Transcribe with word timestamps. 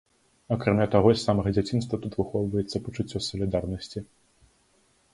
Акрамя 0.53 0.87
таго, 0.95 1.11
з 1.17 1.21
самага 1.27 1.53
дзяцінства 1.57 1.95
тут 2.07 2.17
выхоўваецца 2.23 2.77
пачуццё 2.89 3.19
салідарнасці. 3.29 3.99